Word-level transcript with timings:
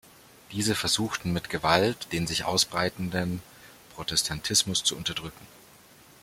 Diese 0.51 0.73
versuchten 0.73 1.31
mit 1.31 1.51
Gewalt, 1.51 2.11
den 2.11 2.25
sich 2.25 2.43
ausbreitenden 2.45 3.43
Protestantismus 3.93 4.83
zu 4.83 4.97
unterdrücken. 4.97 5.45